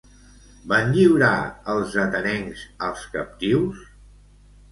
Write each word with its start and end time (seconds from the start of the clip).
Van 0.69 0.87
lliurar 0.93 1.33
els 1.73 1.93
atenencs 2.05 2.65
als 2.87 3.05
captius? 3.17 3.87